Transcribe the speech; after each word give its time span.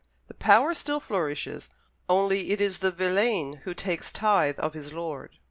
The 0.29 0.33
power 0.33 0.73
still 0.73 0.99
flourishes, 0.99 1.69
only 2.09 2.49
it 2.49 2.59
is 2.59 2.79
the 2.79 2.89
villein 2.89 3.57
who 3.65 3.75
takes 3.75 4.11
tithe 4.11 4.57
of 4.57 4.73
his 4.73 4.93
lord. 4.93 5.37